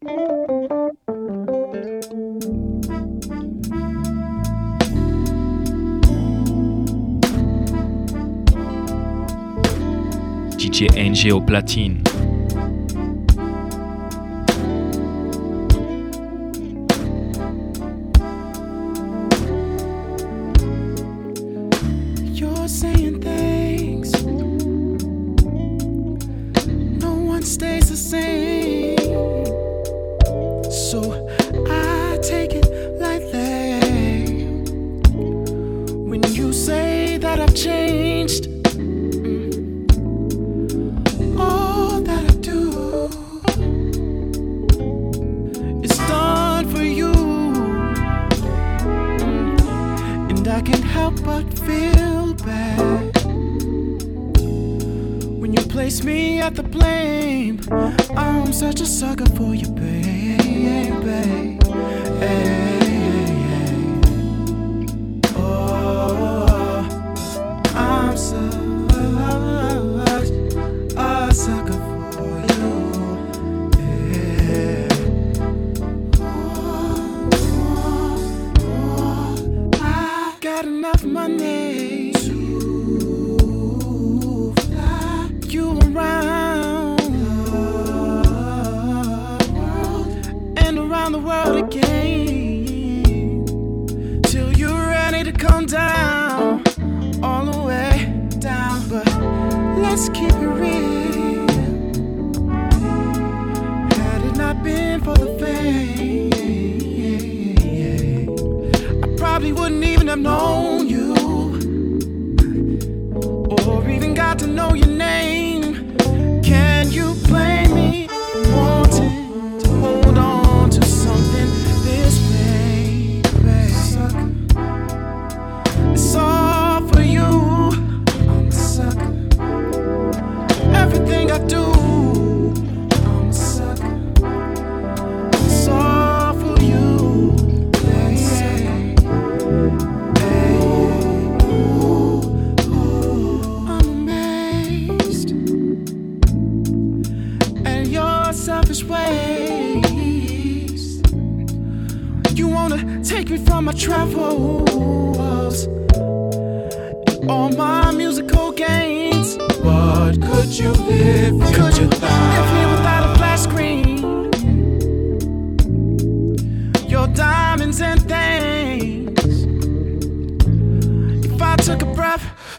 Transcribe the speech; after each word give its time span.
DJ 0.00 0.06
NG 10.96 11.32
au 11.32 11.40
platine. 11.40 12.04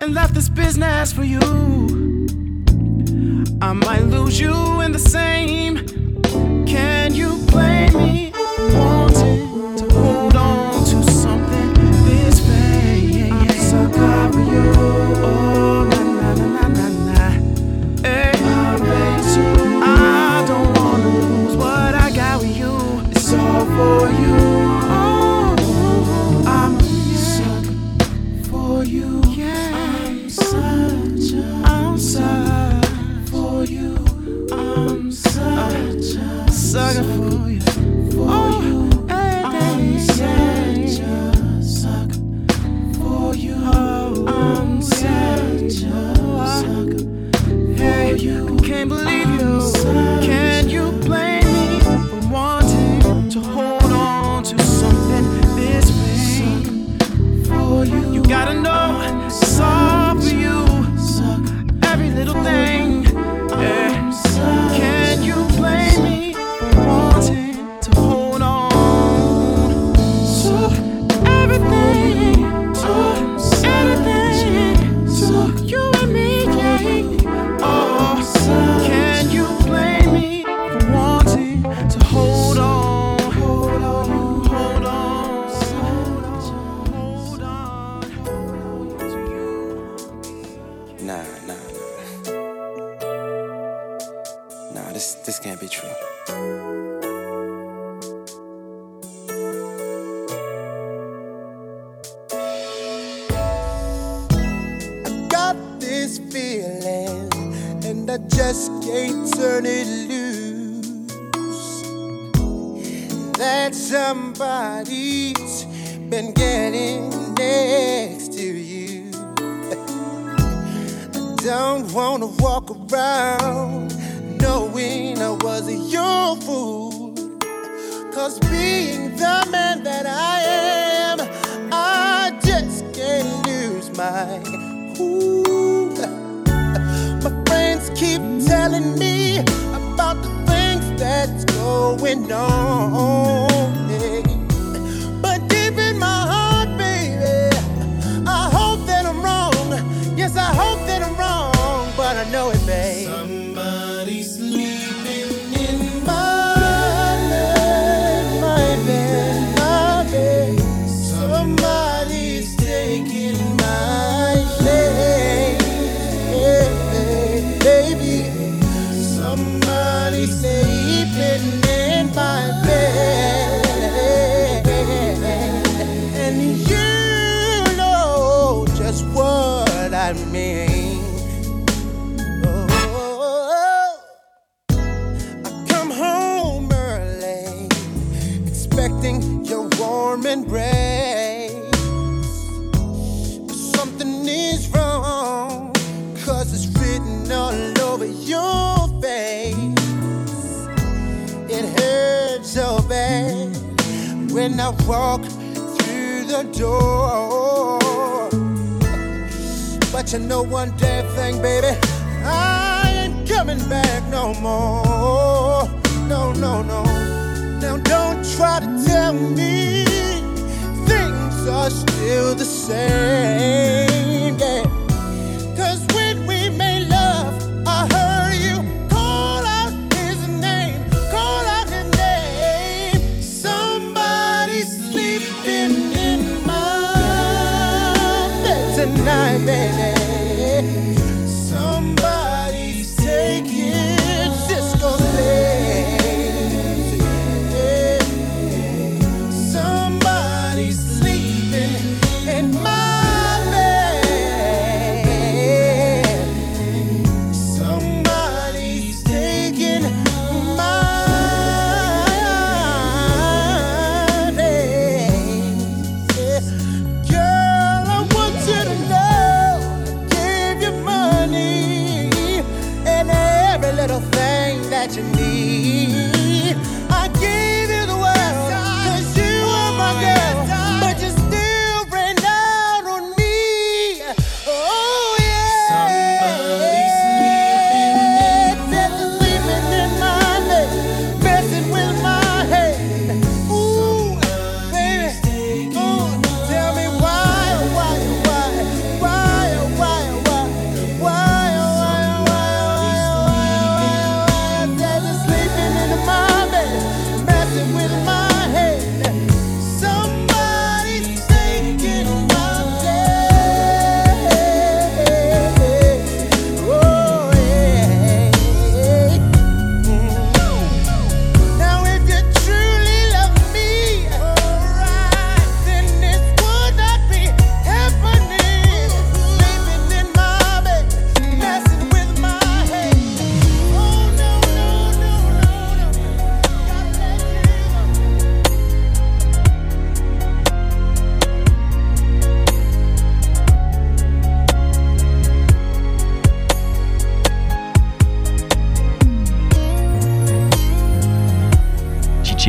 and 0.02 0.14
left 0.14 0.34
this 0.34 0.50
business 0.50 1.12
for 1.12 1.24
you. 1.24 1.40
I 3.62 3.74
might 3.74 4.04
lose 4.04 4.40
you 4.40 4.82
in 4.82 4.92
the 4.92 5.00
same. 5.00 5.86
Can 6.66 7.14
you 7.14 7.38
blame 7.48 7.94
me? 7.94 8.34
Wanting. 8.74 9.59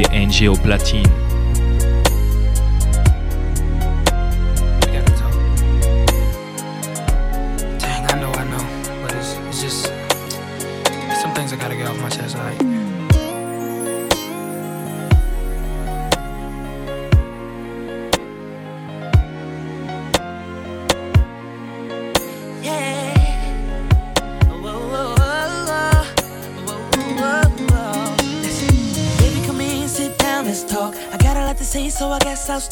DJ 0.01 0.07
NG 0.13 0.49
au 0.49 0.57
platine. 0.57 1.03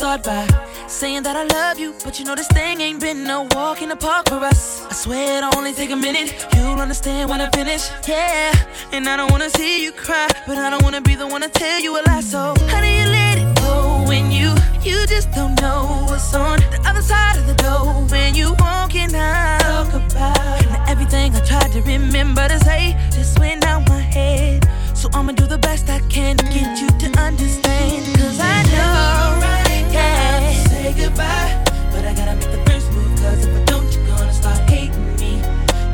start 0.08 0.24
by 0.24 0.88
saying 0.88 1.22
that 1.22 1.36
I 1.36 1.44
love 1.44 1.78
you, 1.78 1.92
but 2.02 2.18
you 2.18 2.24
know 2.24 2.34
this 2.34 2.48
thing 2.48 2.80
ain't 2.80 2.98
been 2.98 3.24
no 3.24 3.46
walk 3.52 3.82
in 3.82 3.90
the 3.90 3.96
park 3.96 4.28
for 4.30 4.36
us. 4.36 4.82
I 4.86 4.94
swear 4.94 5.38
it'll 5.38 5.58
only 5.58 5.74
take 5.74 5.90
a 5.90 5.96
minute. 5.96 6.28
You'll 6.54 6.80
understand 6.80 7.28
when 7.28 7.42
I 7.42 7.50
finish, 7.50 7.90
yeah. 8.08 8.54
And 8.92 9.06
I 9.06 9.18
don't 9.18 9.30
wanna 9.30 9.50
see 9.50 9.84
you 9.84 9.92
cry, 9.92 10.28
but 10.46 10.56
I 10.56 10.70
don't 10.70 10.82
wanna 10.82 11.02
be 11.02 11.14
the 11.14 11.26
one 11.26 11.42
to 11.42 11.50
tell 11.50 11.80
you 11.80 11.98
a 12.00 12.02
lie. 12.08 12.22
So 12.22 12.54
how 12.70 12.80
do 12.80 12.86
you 12.86 13.06
let 13.20 13.36
it 13.36 13.50
go 13.60 14.04
when 14.08 14.30
you 14.30 14.54
you 14.82 15.06
just 15.06 15.30
don't 15.32 15.60
know 15.60 16.06
what's 16.08 16.34
on 16.34 16.60
the 16.74 16.80
other 16.88 17.02
side 17.02 17.36
of 17.36 17.46
the 17.46 17.58
door 17.64 17.84
when 18.12 18.34
you 18.34 18.54
walk 18.60 18.94
in. 18.94 19.10
Talk 19.10 19.92
about 19.92 20.88
everything 20.88 21.34
I 21.36 21.40
tried 21.40 21.72
to 21.72 21.82
remember 21.82 22.48
to 22.48 22.58
say 22.60 22.96
just 23.12 23.38
went 23.38 23.66
out 23.66 23.86
my 23.88 24.00
head. 24.00 24.66
So 24.94 25.10
I'ma 25.12 25.32
do 25.32 25.46
the 25.46 25.58
best 25.58 25.90
I 25.90 26.00
can 26.08 26.38
to 26.38 26.44
get 26.44 26.80
you 26.80 26.88
to 27.02 27.08
understand. 27.20 28.06
Cause 28.16 28.40
I 28.40 28.62
know 28.72 29.57
say 30.92 31.04
goodbye. 31.04 31.64
But 31.92 32.04
I 32.04 32.14
gotta 32.14 32.34
make 32.36 32.50
the 32.50 32.62
first 32.70 32.90
move, 32.92 33.18
cause 33.20 33.44
if 33.44 33.56
I 33.56 33.64
don't, 33.64 33.92
you're 33.92 34.06
gonna 34.06 34.32
start 34.32 34.58
hating 34.70 35.16
me. 35.16 35.40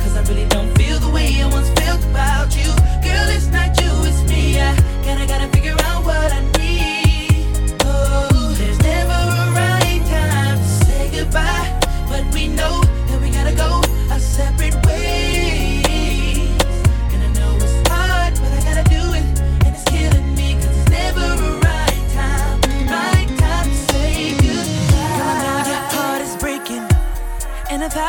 Cause 0.01 0.15
I 0.15 0.21
really 0.29 0.47
don't 0.47 0.71
feel 0.77 0.99
the 0.99 1.09
way 1.09 1.41
I 1.41 1.47
once 1.47 1.69
felt 1.79 2.03
about 2.05 2.55
you. 2.55 2.69
Girl, 3.03 3.27
it's 3.35 3.47
not 3.47 3.69
you, 3.81 3.91
it's 4.09 4.21
me. 4.29 4.59
I 4.59 4.75
gotta, 5.05 5.25
gotta 5.27 5.54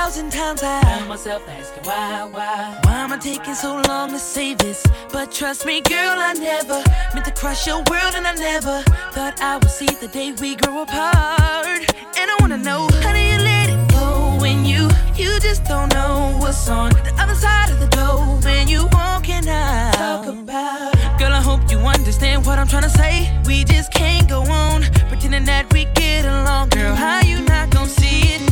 thousand 0.06 0.30
times 0.30 0.62
I 0.62 0.80
found 0.82 1.08
myself 1.08 1.42
asking 1.48 1.82
why, 1.82 2.28
why, 2.30 2.78
why 2.84 2.92
am 2.92 3.12
I 3.12 3.18
taking 3.18 3.56
so 3.56 3.82
long 3.88 4.10
to 4.10 4.20
say 4.20 4.54
this? 4.54 4.86
But 5.10 5.32
trust 5.32 5.66
me, 5.66 5.80
girl, 5.80 6.16
I 6.28 6.32
never 6.32 6.80
meant 7.12 7.24
to 7.24 7.32
crush 7.32 7.66
your 7.66 7.78
world, 7.90 8.14
and 8.14 8.24
I 8.24 8.34
never 8.36 8.82
thought 9.10 9.42
I 9.42 9.56
would 9.56 9.68
see 9.68 9.88
the 10.00 10.06
day 10.06 10.30
we 10.40 10.54
grow 10.54 10.82
apart. 10.82 11.82
And 12.18 12.30
I 12.30 12.36
wanna 12.38 12.58
know 12.58 12.86
how 13.02 13.12
do 13.14 13.18
you 13.18 13.38
let 13.38 13.68
it 13.68 13.90
go 13.90 14.38
when 14.40 14.64
you 14.64 14.88
you 15.16 15.40
just 15.40 15.64
don't 15.64 15.92
know 15.92 16.36
what's 16.38 16.68
on 16.68 16.90
the 16.90 17.12
other 17.18 17.34
side 17.34 17.70
of 17.70 17.80
the 17.80 17.88
door 17.88 18.20
when 18.44 18.68
you 18.68 18.86
walk 18.92 19.28
in. 19.28 19.42
Talk 19.42 20.26
about, 20.26 21.18
girl, 21.18 21.32
I 21.32 21.42
hope 21.42 21.68
you 21.68 21.78
understand 21.78 22.46
what 22.46 22.60
I'm 22.60 22.68
trying 22.68 22.84
to 22.90 22.96
say. 23.02 23.14
We 23.44 23.64
just 23.64 23.92
can't 23.92 24.28
go 24.28 24.42
on 24.42 24.82
pretending 25.08 25.46
that 25.46 25.72
we 25.72 25.86
get 25.94 26.24
along, 26.26 26.68
girl. 26.68 26.94
How 26.94 27.22
you 27.22 27.42
not 27.42 27.70
gonna 27.70 27.88
see 27.88 28.34
it? 28.34 28.45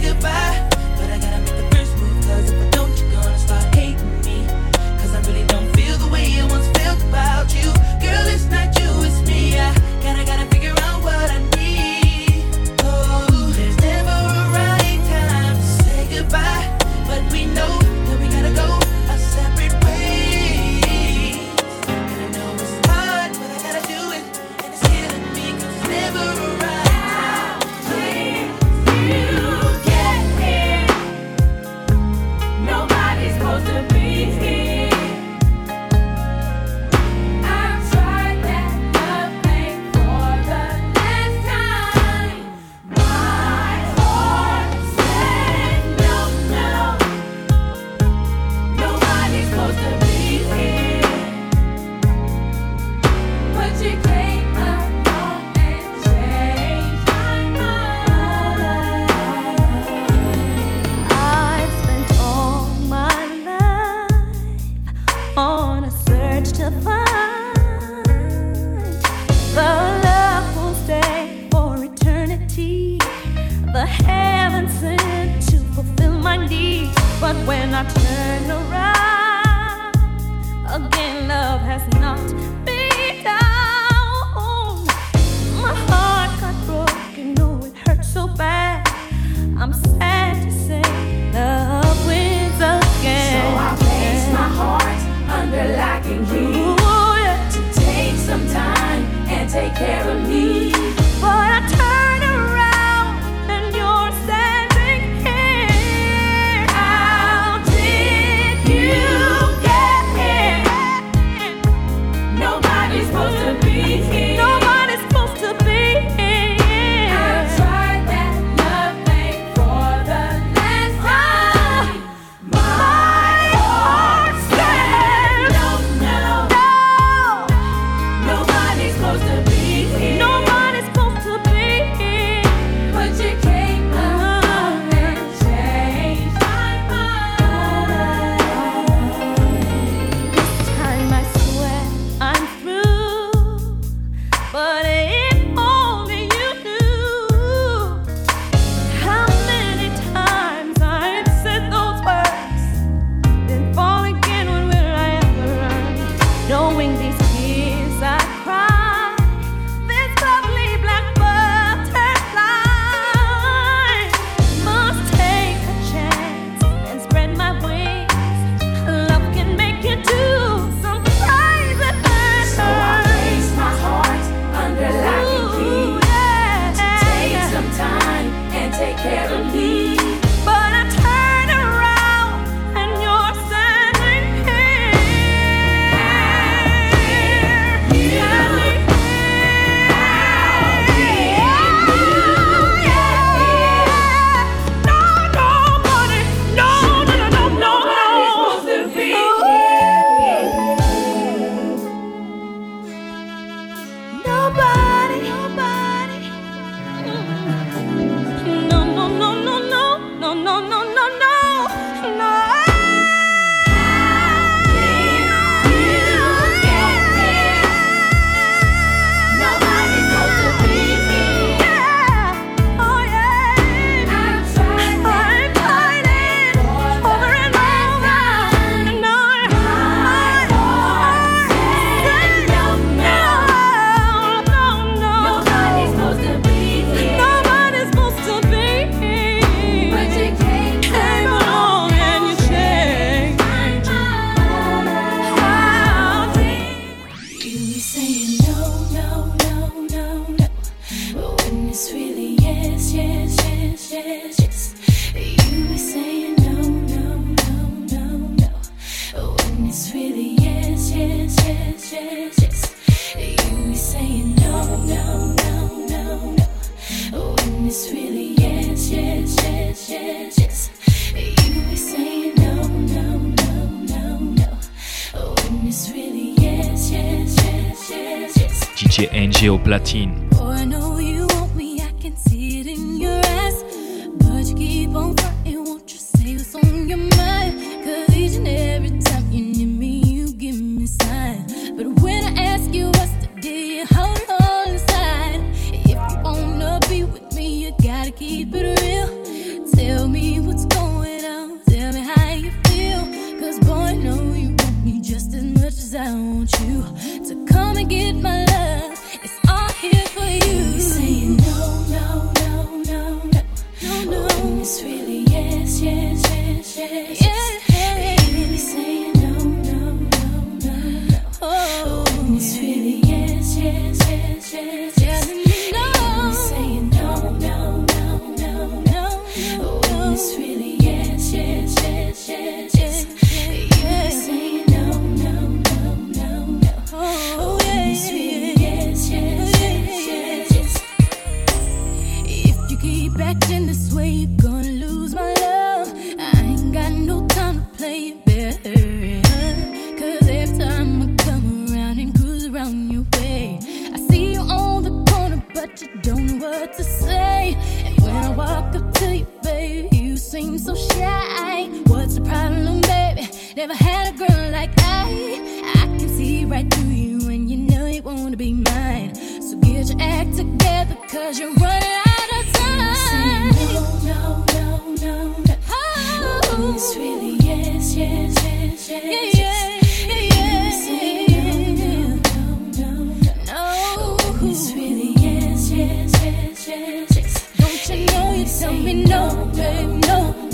goodbye. 0.00 0.47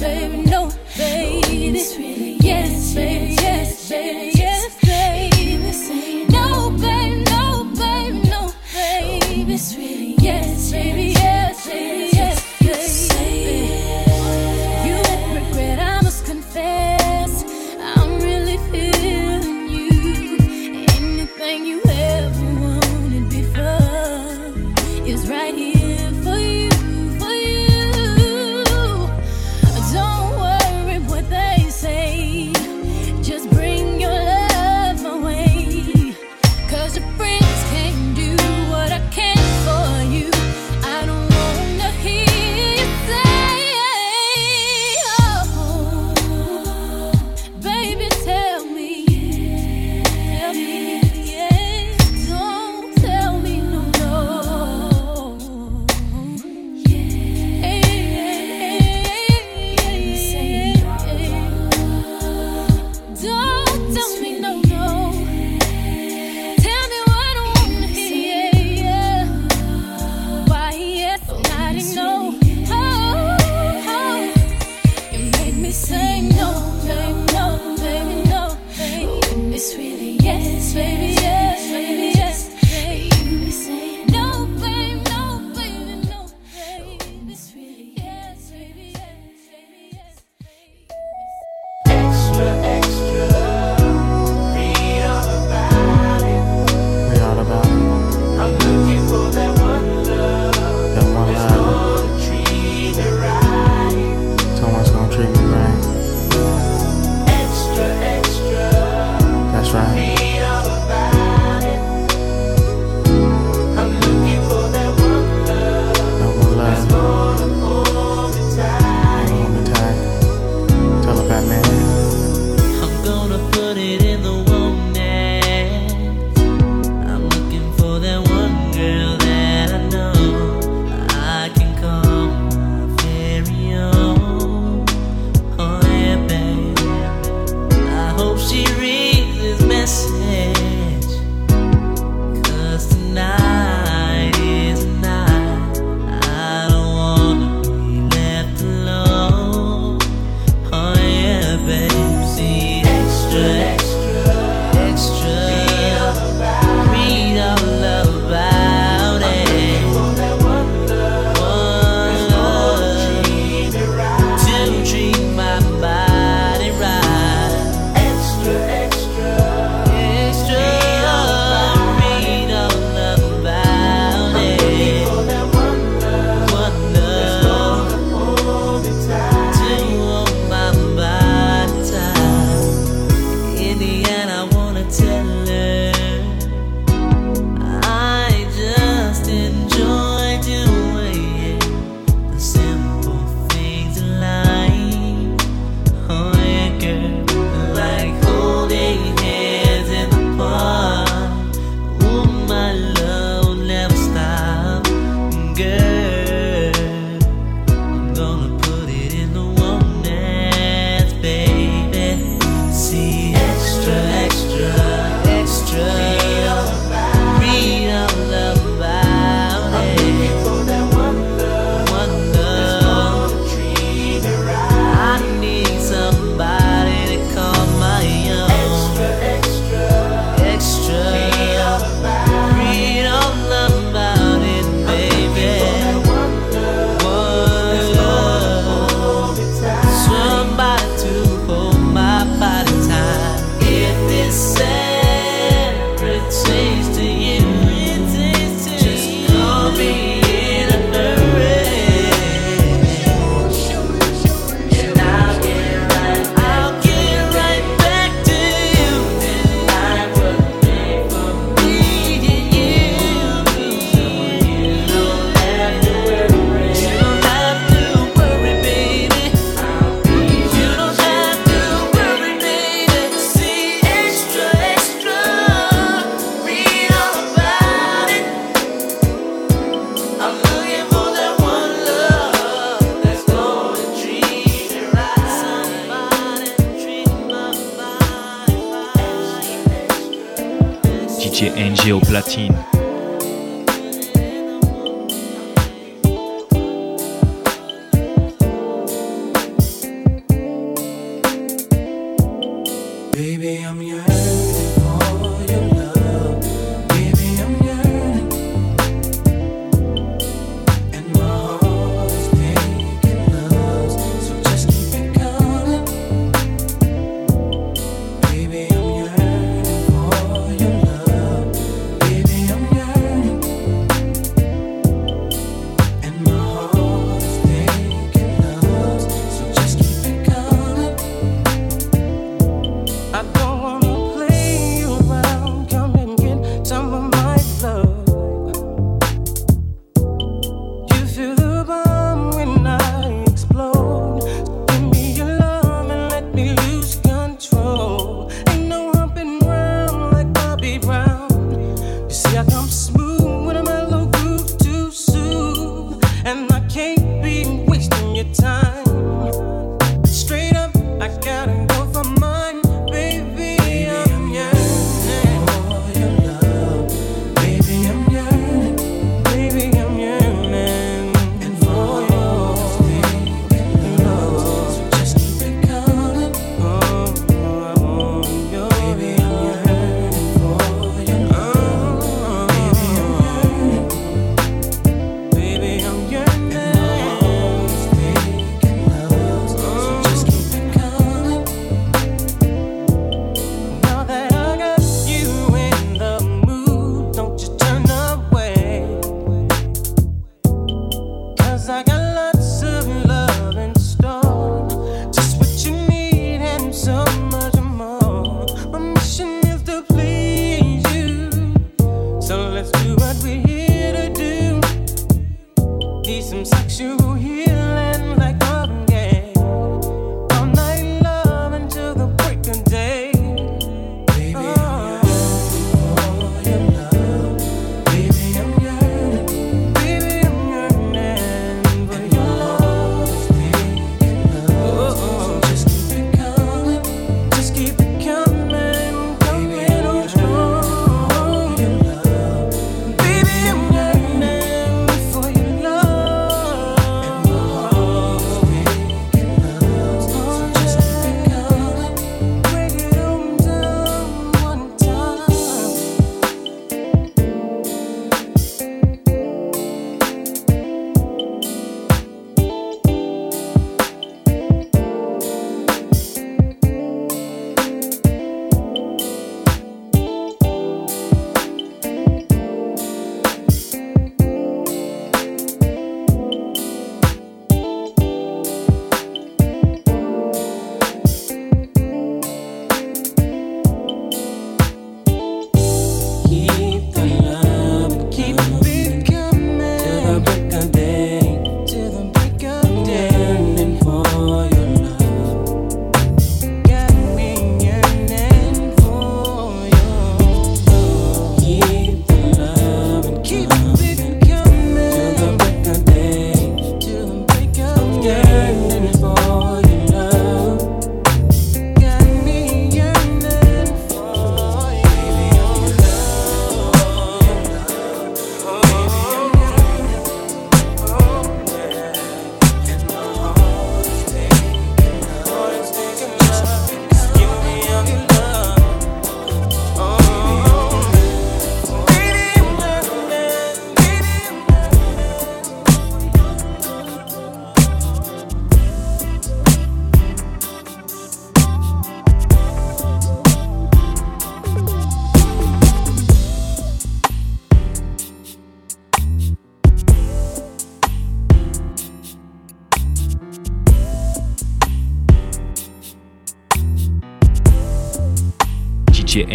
Baby. 0.05 0.43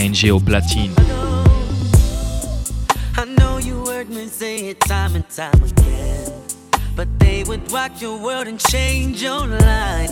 NG 0.09 0.31
au 0.31 0.39
Platine. 0.39 0.91
I 3.15 3.25
know 3.37 3.59
you 3.59 3.85
heard 3.85 4.09
me 4.09 4.27
say 4.27 4.69
it 4.69 4.79
time 4.79 5.15
and 5.15 5.25
time 5.29 5.63
again. 5.63 6.31
But 6.95 7.07
they 7.19 7.43
would 7.43 7.71
rock 7.71 8.01
your 8.01 8.17
world 8.17 8.47
and 8.47 8.59
change 8.59 9.21
your 9.21 9.45
life. 9.45 10.11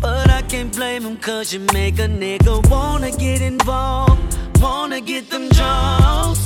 But 0.00 0.28
I 0.28 0.42
can't 0.42 0.74
blame 0.74 1.04
them 1.04 1.16
cause 1.16 1.54
you 1.54 1.60
make 1.72 1.98
a 1.98 2.08
nigga 2.08 2.68
wanna 2.68 3.10
get 3.10 3.40
involved, 3.40 4.20
wanna 4.60 5.00
get 5.00 5.30
them 5.30 5.48
draws. 5.48 6.38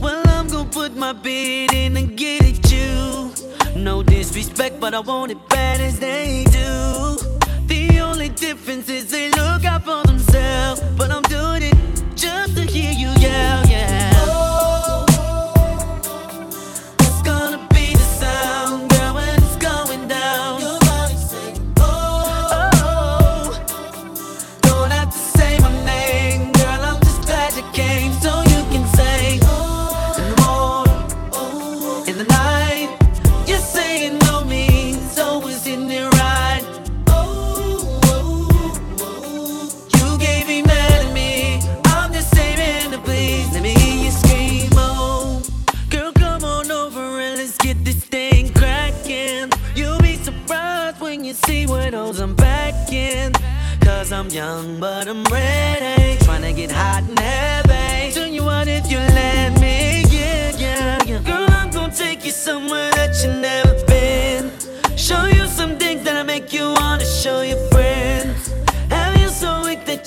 Well, 0.00 0.22
I'm 0.28 0.48
gonna 0.48 0.68
put 0.70 0.96
my 0.96 1.12
bid 1.14 1.72
in 1.72 1.96
and 1.96 2.16
get 2.16 2.42
it 2.42 2.70
you. 2.70 3.32
No 3.74 4.04
disrespect, 4.04 4.78
but 4.78 4.94
I 4.94 5.00
want 5.00 5.32
it 5.32 5.48
bad 5.48 5.80
as 5.80 5.98
they 5.98 6.44
do 6.52 6.95
differences, 8.46 9.10
they 9.10 9.28
look 9.30 9.64
out 9.64 9.84
for 9.84 10.04
themselves. 10.06 10.80
But 10.96 11.10
I'm 11.10 11.22
doing 11.22 11.62
it 11.62 11.76
just 12.14 12.56
to 12.56 12.62
hear 12.62 12.92
you 12.92 13.10
yell. 13.18 13.65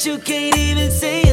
You 0.05 0.17
can't 0.17 0.57
even 0.57 0.89
say 0.91 1.28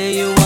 to 0.00 0.10
you 0.10 0.39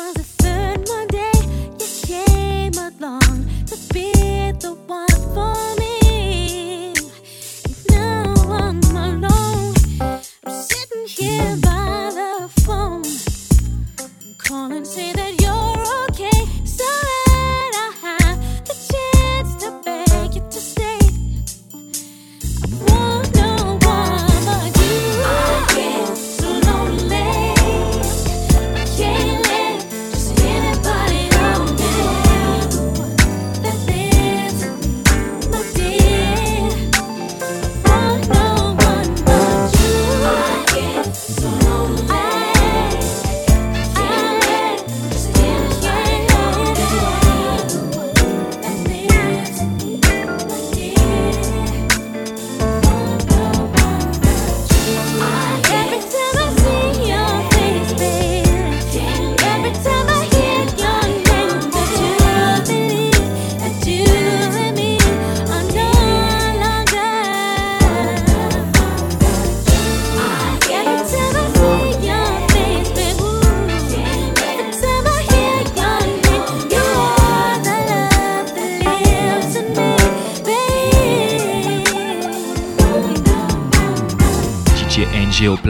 was 0.00 0.16
a 0.16 0.39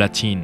platine. 0.00 0.39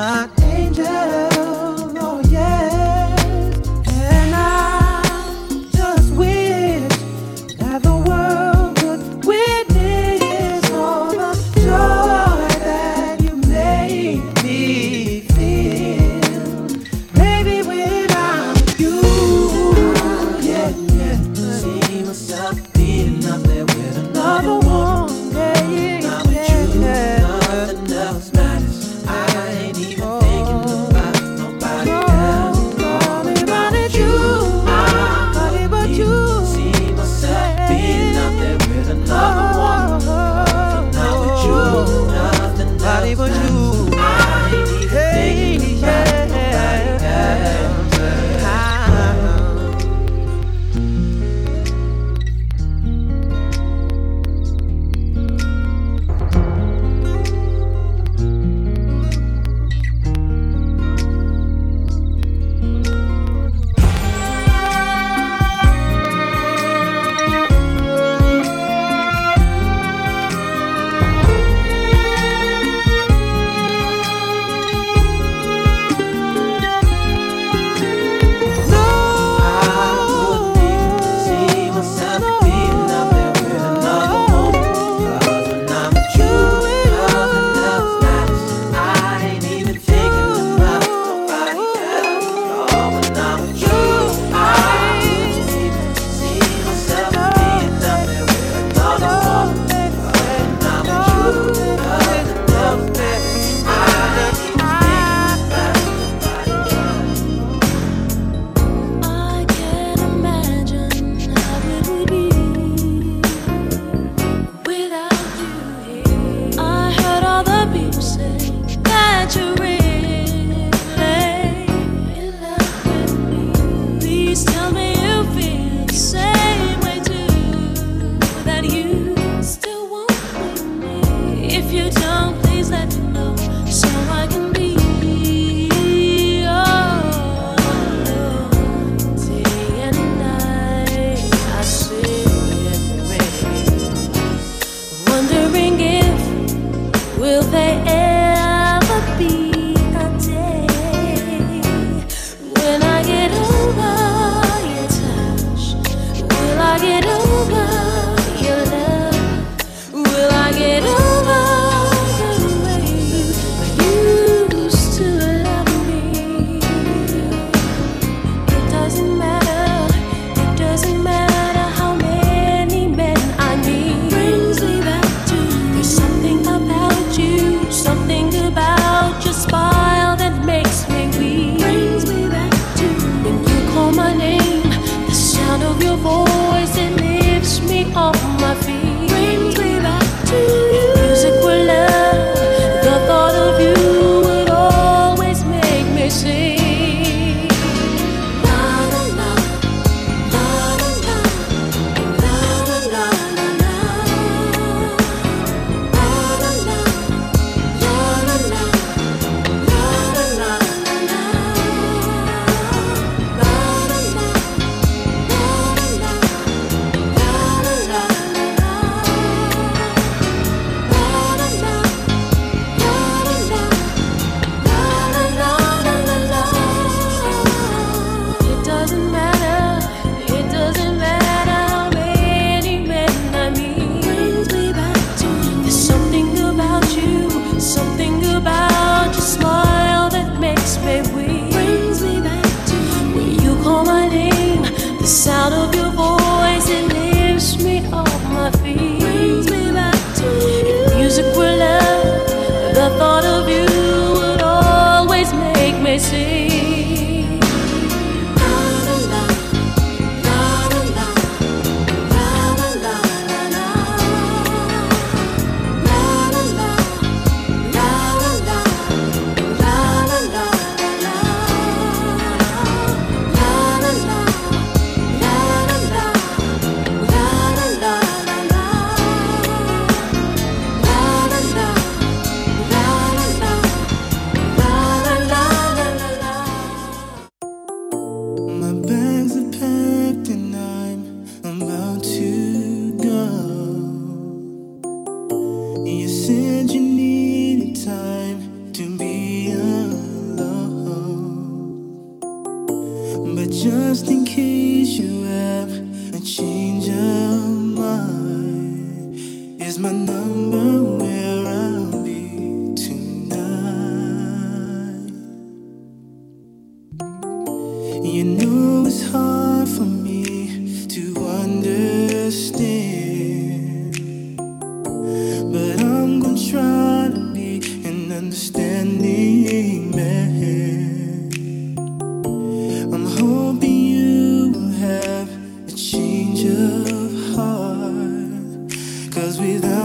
My 0.00 0.39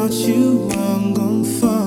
without 0.08 0.28
you, 0.28 0.70
I'm 0.72 1.14
gonna 1.14 1.44
fall. 1.44 1.85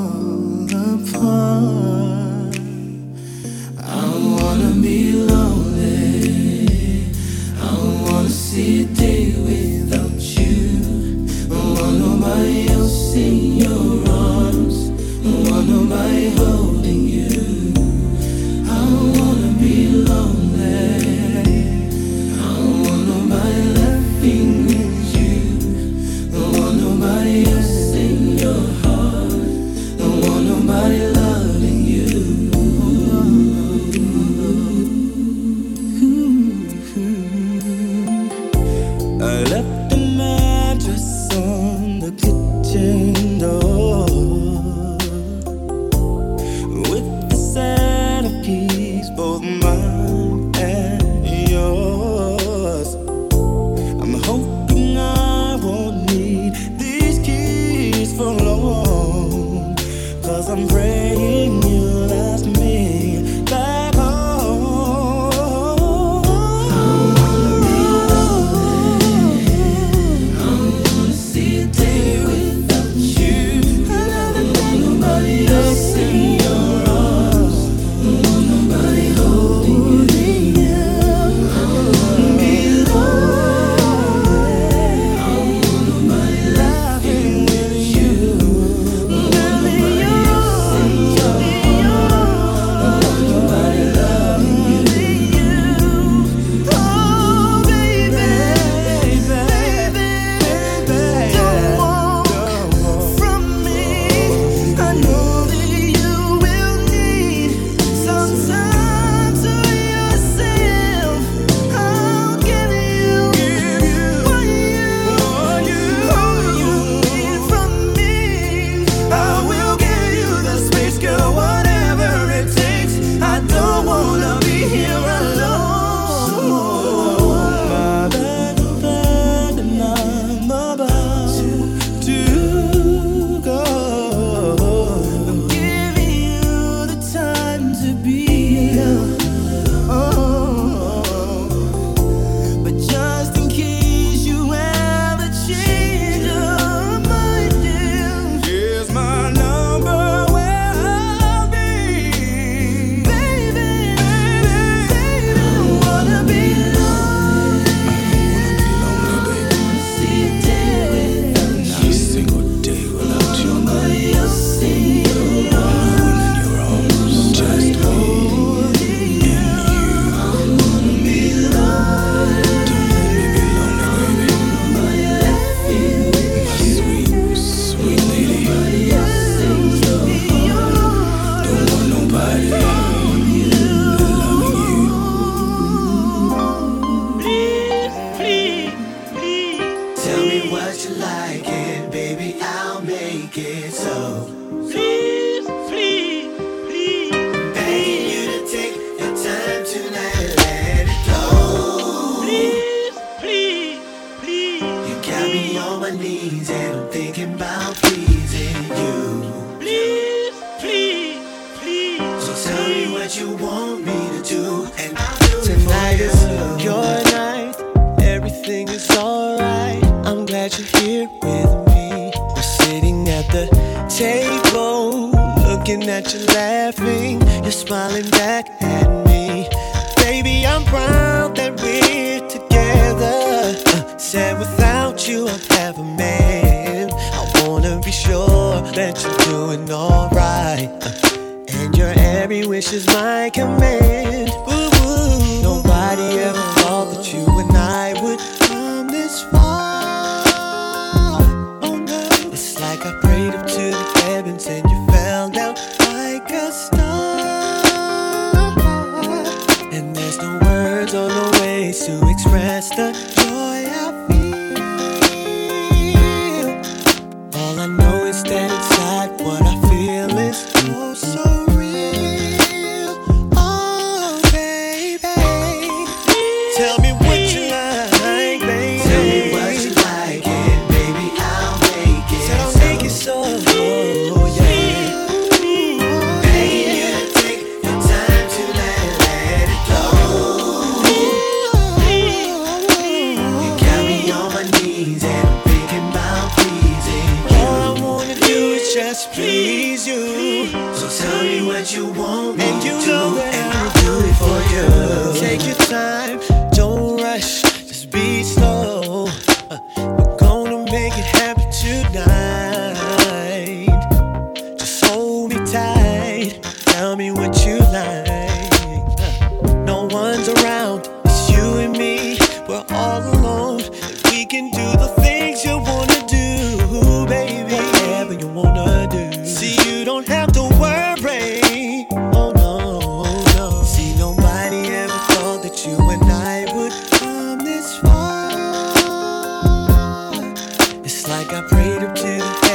Like 341.08 341.32
I 341.32 341.40
prayed 341.40 341.82
up 341.82 341.94
to 341.94 342.47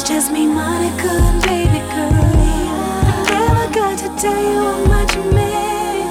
It's 0.00 0.08
just 0.08 0.30
me, 0.30 0.46
Monica, 0.46 1.10
and 1.10 1.42
baby 1.42 1.80
girl. 1.90 2.22
I 3.02 3.26
never 3.34 3.66
got 3.74 3.98
to 3.98 4.08
tell 4.14 4.40
you 4.40 4.60
how 4.62 4.84
much 4.86 5.16
you 5.16 5.24
mean. 5.24 6.06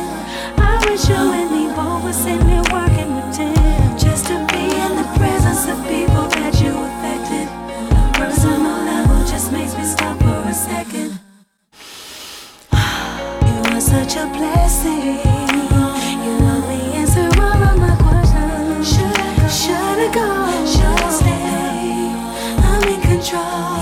I 0.60 0.76
wish 0.84 1.08
you 1.08 1.16
and 1.16 1.50
me 1.56 1.74
both 1.74 2.04
were 2.04 2.12
sitting 2.12 2.50
here 2.50 2.68
working 2.68 3.16
with 3.16 3.38
them. 3.38 3.98
Just 3.98 4.28
to 4.28 4.46
be 4.52 4.76
in 4.76 4.92
the 5.00 5.08
presence 5.16 5.72
of 5.72 5.80
people 5.88 6.28
that 6.36 6.60
you 6.60 6.76
affected. 6.76 7.48
On 7.96 8.12
personal 8.12 8.76
level, 8.92 9.26
just 9.26 9.54
makes 9.54 9.74
me 9.78 9.86
stop 9.86 10.20
for 10.20 10.44
a 10.44 10.54
second. 10.54 11.18
You 13.48 13.72
are 13.72 13.80
such 13.80 14.18
a 14.18 14.28
blessing. 14.36 15.24
You 16.28 16.34
only 16.44 16.92
answer 17.00 17.30
all 17.40 17.64
of 17.72 17.80
my 17.80 17.96
questions. 18.04 18.92
Should 18.92 19.80
I 19.80 20.12
go? 20.12 20.28
Should 20.76 21.00
I 21.08 21.10
stay? 21.10 21.48
I'm 22.68 22.84
in 22.84 23.00
control. 23.00 23.77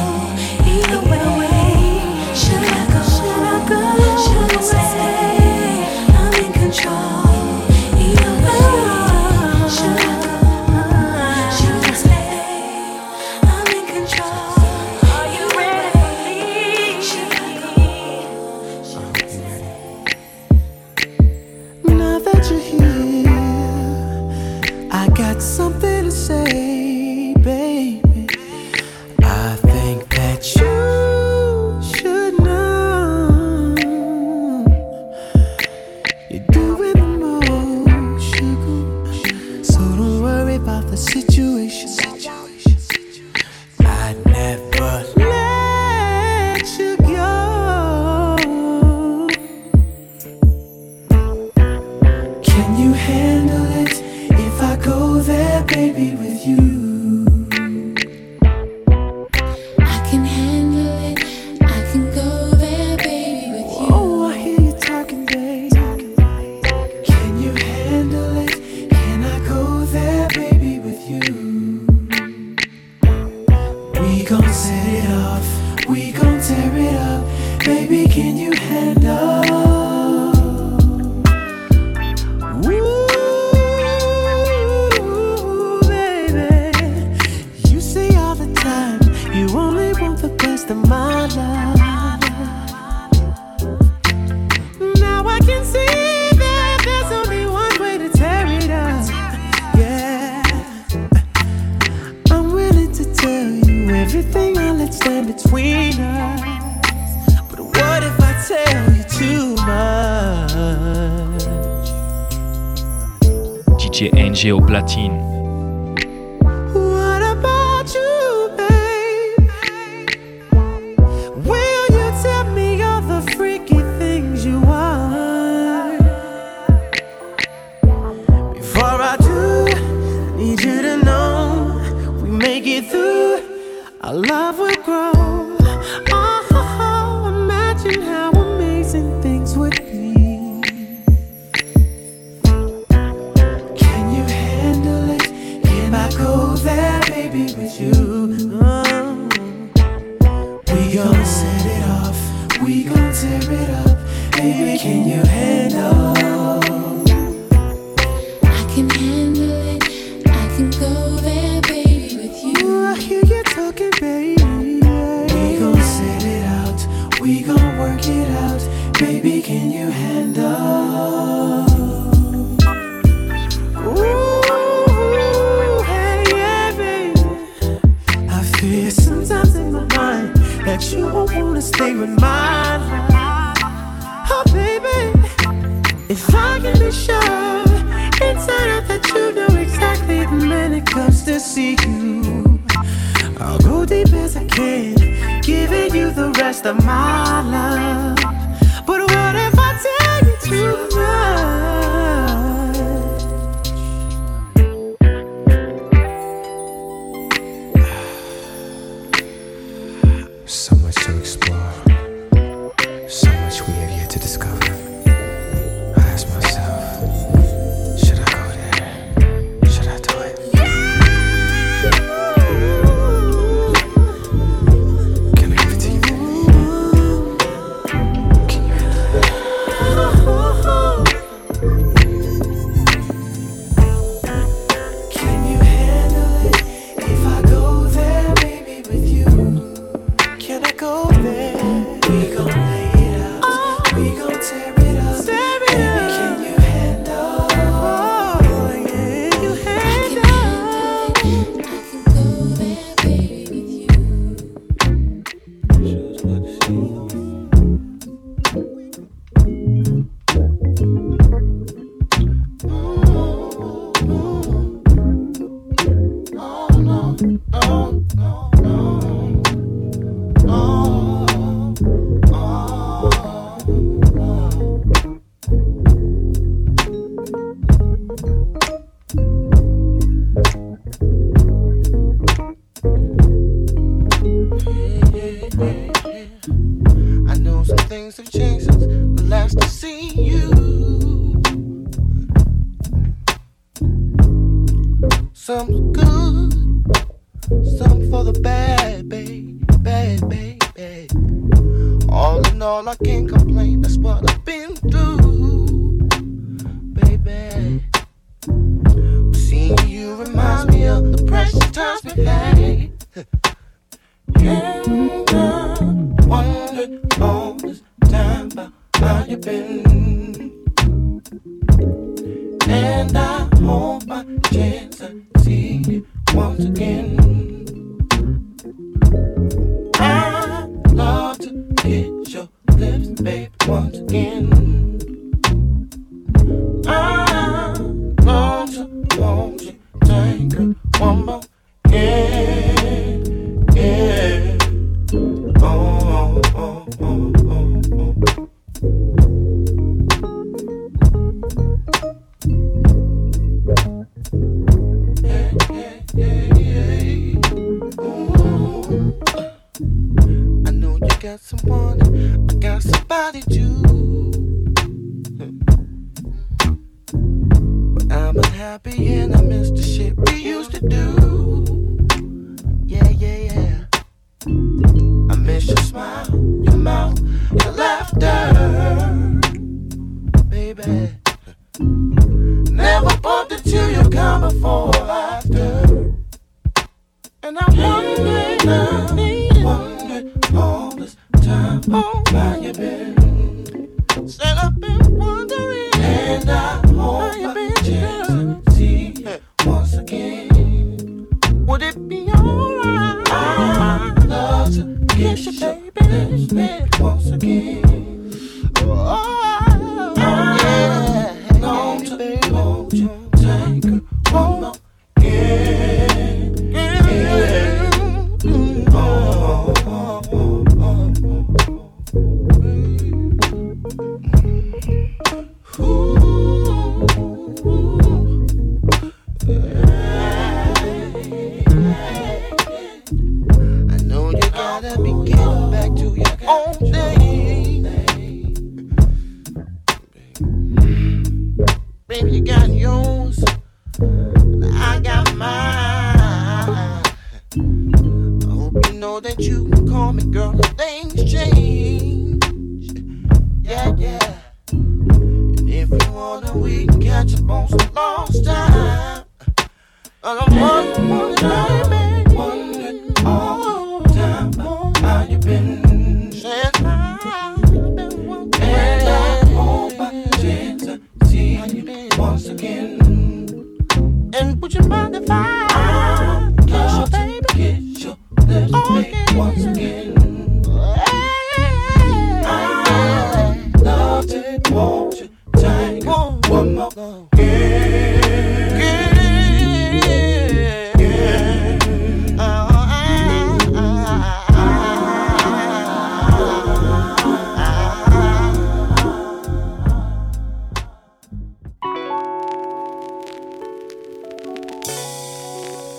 Yeah. 486.94 487.26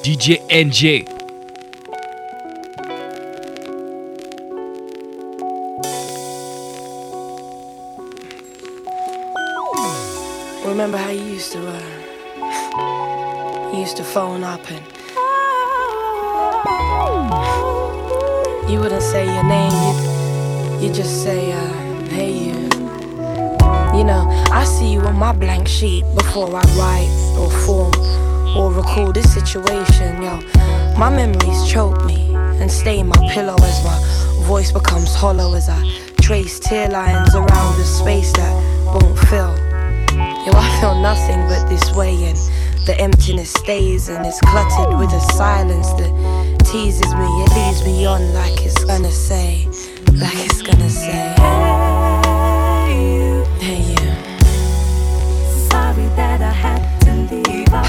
DJ 0.06 0.38
NJ 0.48 1.15
sheet 25.76 26.04
before 26.14 26.48
I 26.56 26.64
write 26.78 27.36
or 27.38 27.50
form 27.66 27.92
or 28.56 28.72
recall 28.72 29.12
this 29.12 29.34
situation. 29.34 30.22
Yo, 30.22 30.40
my 30.96 31.10
memories 31.10 31.70
choke 31.70 32.02
me 32.06 32.34
and 32.34 32.70
stain 32.72 33.08
my 33.08 33.28
pillow 33.30 33.56
as 33.60 33.84
my 33.84 34.46
voice 34.46 34.72
becomes 34.72 35.14
hollow 35.14 35.52
as 35.54 35.68
I 35.68 35.82
trace 36.22 36.58
tear 36.58 36.88
lines 36.88 37.34
around 37.34 37.76
the 37.76 37.84
space 37.84 38.32
that 38.32 38.54
won't 38.86 39.18
fill. 39.28 39.54
Yo, 40.46 40.52
I 40.54 40.78
feel 40.80 40.98
nothing 41.02 41.40
but 41.46 41.68
this 41.68 41.94
way, 41.94 42.14
and 42.24 42.38
the 42.86 42.96
emptiness 42.98 43.52
stays 43.52 44.08
and 44.08 44.24
it's 44.24 44.40
cluttered 44.40 44.98
with 44.98 45.12
a 45.12 45.20
silence 45.32 45.90
that 46.00 46.58
teases 46.64 47.12
me. 47.12 47.28
It 47.44 47.50
leaves 47.54 47.84
me 47.84 48.06
on 48.06 48.32
like 48.32 48.64
it's 48.64 48.82
gonna 48.84 49.12
say, 49.12 49.66
like 50.14 50.38
it's 50.46 50.62
gonna 50.62 50.88
say. 50.88 51.95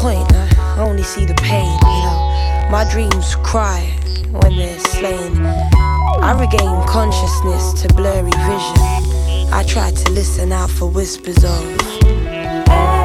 point, 0.00 0.32
I 0.32 0.80
only 0.80 1.02
see 1.02 1.26
the 1.26 1.34
pain. 1.34 1.78
You 1.82 2.02
know, 2.04 2.68
my 2.70 2.88
dreams 2.90 3.36
cry 3.36 3.80
when 4.30 4.56
they're 4.56 4.80
slain. 4.80 5.44
I 5.44 6.32
regain 6.40 6.86
consciousness 6.86 7.82
to 7.82 7.94
blurry 7.94 8.30
vision. 8.30 8.78
I 9.52 9.62
try 9.68 9.90
to 9.90 10.10
listen 10.12 10.52
out 10.52 10.70
for 10.70 10.86
whispers 10.88 11.44
of. 11.44 12.99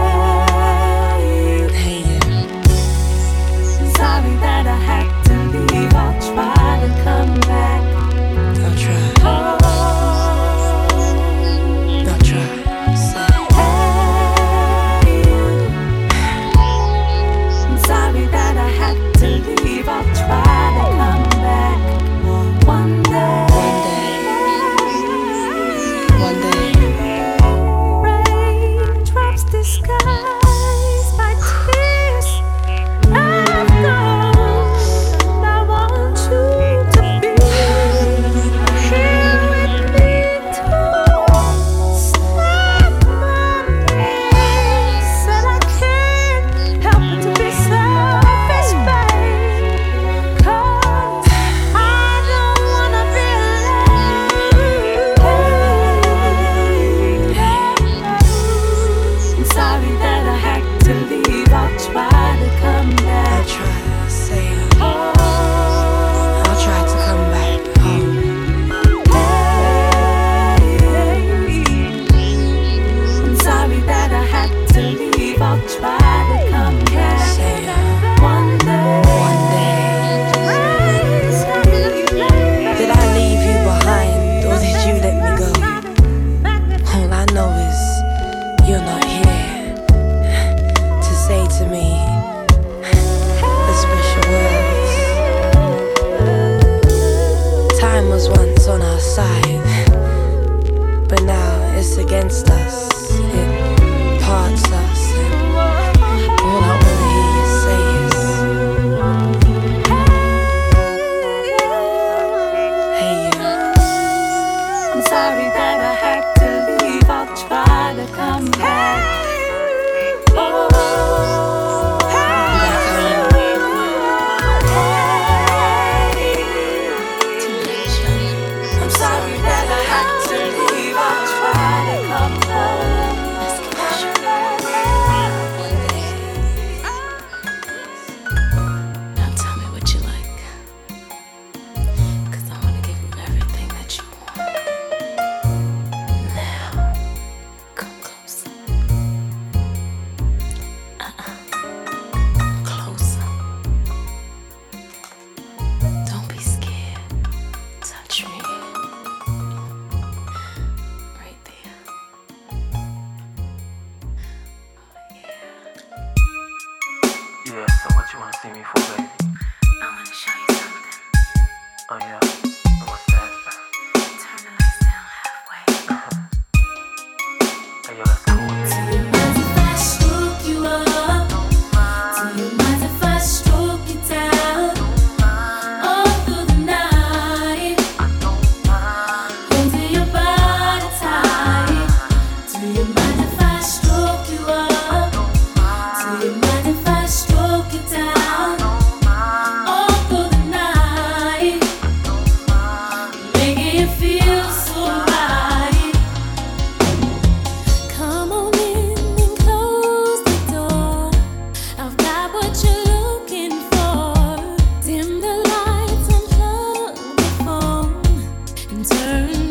turn 218.95 219.44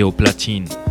Géoplatine. 0.00 0.89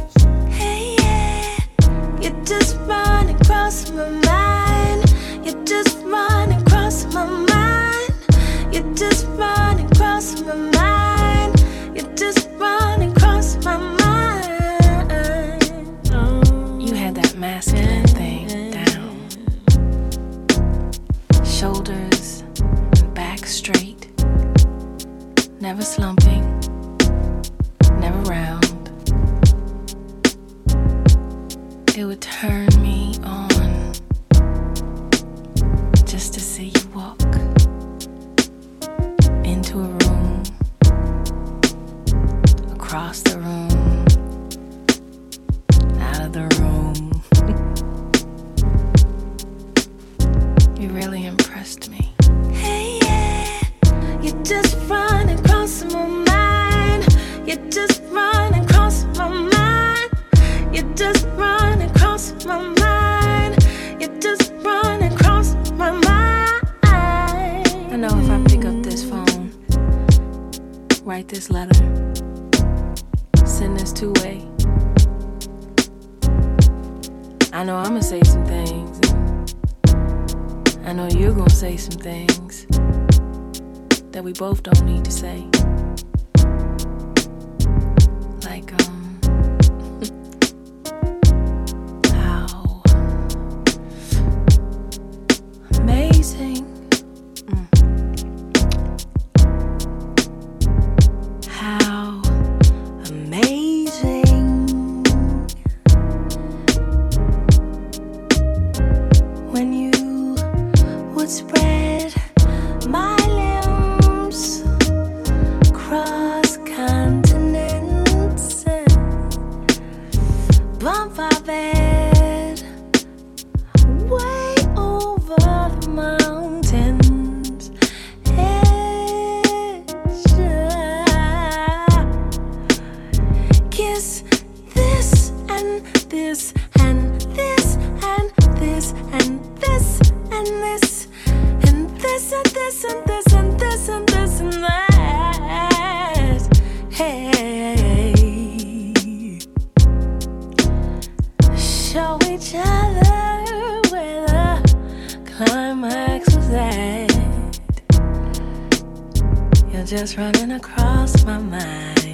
Just 159.89 160.17
running 160.17 160.51
across 160.51 161.25
my 161.25 161.39
mind. 161.39 162.08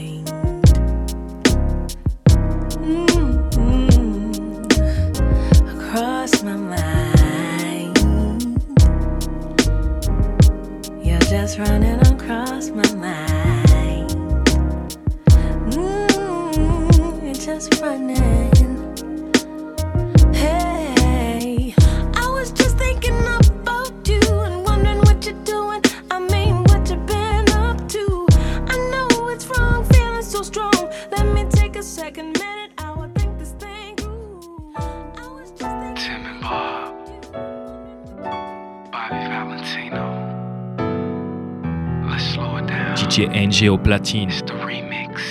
NG 43.56 43.70
au 43.70 43.78
Platine. 43.78 44.30
It's 44.30 44.42
the 44.42 44.54
remix. 44.54 45.22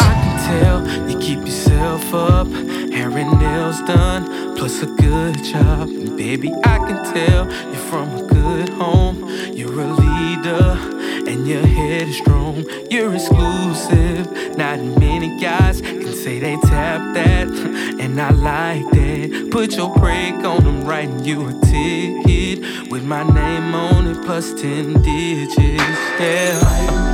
I 0.00 0.14
can 0.22 0.36
tell 0.48 1.10
you 1.10 1.18
keep 1.18 1.40
yourself 1.40 2.14
up, 2.14 2.46
hair 2.92 3.10
and 3.10 3.38
nails 3.38 3.80
done, 3.82 4.56
plus 4.56 4.82
a 4.82 4.86
good 4.86 5.36
job. 5.44 5.88
And 5.88 6.16
baby, 6.16 6.52
I 6.64 6.78
can 6.78 7.04
tell 7.12 7.46
you're 7.46 7.86
from 7.90 8.08
a 8.14 8.22
good 8.22 8.68
home. 8.70 9.28
You're 9.52 9.80
a 9.80 9.92
leader 9.92 10.78
and 11.28 11.46
your 11.46 11.66
head 11.66 12.08
is 12.08 12.18
strong. 12.18 12.64
You're 12.90 13.14
exclusive, 13.14 14.56
not 14.56 14.78
many 14.78 15.38
guys 15.40 15.80
can 15.80 16.14
say 16.14 16.38
they 16.38 16.56
tap 16.62 17.14
that, 17.14 17.48
and 18.00 18.20
I 18.20 18.30
like 18.30 18.90
that. 18.92 19.48
Put 19.50 19.76
your 19.76 19.94
break 19.94 20.34
on 20.44 20.64
them, 20.64 20.84
writing 20.84 21.24
you 21.24 21.48
a 21.48 21.52
ticket 21.66 22.43
with 22.94 23.04
my 23.04 23.24
name 23.24 23.74
on 23.74 24.06
it 24.06 24.24
plus 24.24 24.54
10 24.54 25.02
digits. 25.02 25.58
Yeah. 25.58 27.13